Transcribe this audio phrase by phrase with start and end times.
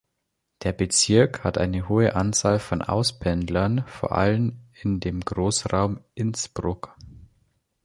[0.63, 6.95] Der Bezirk hat eine hohe Anzahl von Auspendlern, vor allem in den Großraum Innsbruck.